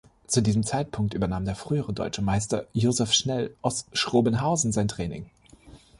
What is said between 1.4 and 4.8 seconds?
der frühere deutsche Meister Josef Schnell aus Schrobenhausen